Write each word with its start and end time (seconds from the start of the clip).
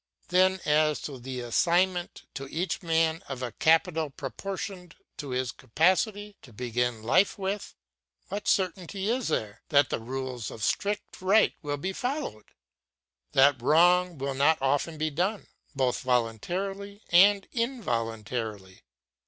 Then 0.29 0.59
as 0.65 0.99
to 1.01 1.19
the 1.19 1.41
assignment 1.41 2.23
to 2.33 2.47
each 2.47 2.81
man 2.81 3.21
of 3.29 3.43
a 3.43 3.51
capital 3.51 4.09
proportioned 4.09 4.95
to 5.17 5.29
his 5.29 5.51
capacity 5.51 6.35
to 6.41 6.51
begin 6.51 7.03
life 7.03 7.37
with, 7.37 7.75
what 8.29 8.47
certainty 8.47 9.07
is 9.11 9.27
there 9.27 9.61
that 9.69 9.91
the 9.91 9.99
rules 9.99 10.49
of 10.49 10.63
strict 10.63 11.21
right 11.21 11.53
will 11.61 11.77
be 11.77 11.93
followed? 11.93 12.45
that 13.33 13.61
wrong 13.61 14.17
will 14.17 14.33
not 14.33 14.57
often 14.59 14.97
be 14.97 15.11
done, 15.11 15.45
both 15.75 15.99
voluntarily 15.99 17.03
and 17.11 17.47
involuntarily? 17.51 18.81